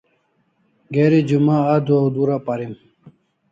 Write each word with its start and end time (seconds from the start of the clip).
Geri 0.93 1.19
Juma 1.27 1.57
adua 1.73 2.01
o 2.07 2.09
dura 2.15 2.35
parim 2.45 2.73